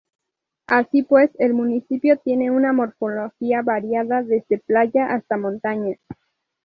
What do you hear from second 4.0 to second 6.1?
desde playa hasta montaña.